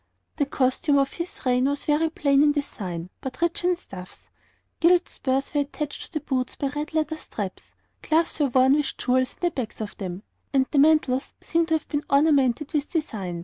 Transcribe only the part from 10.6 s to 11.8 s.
the mantles seem to